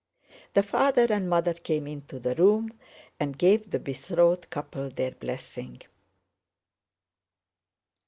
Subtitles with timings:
[0.55, 2.73] The father and mother came into the room
[3.19, 5.83] and gave the betrothed couple their blessing.